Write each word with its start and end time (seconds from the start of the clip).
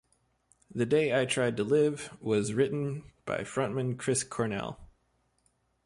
"The 0.73 0.87
Day 0.87 1.13
I 1.15 1.25
Tried 1.25 1.57
to 1.57 1.63
Live" 1.63 2.17
was 2.19 2.53
written 2.55 3.11
by 3.23 3.41
frontman 3.43 3.99
Chris 3.99 4.23
Cornell. 4.23 4.79